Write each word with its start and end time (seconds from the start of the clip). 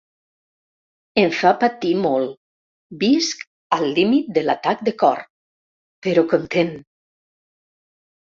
Em 1.23 1.33
fa 1.39 1.51
patir 1.63 1.91
molt, 2.05 2.31
visc 3.03 3.43
al 3.77 3.85
límit 3.99 4.33
de 4.39 4.45
l’atac 4.47 4.83
de 4.89 4.95
cor… 5.05 5.23
però 6.09 6.25
content! 6.33 6.75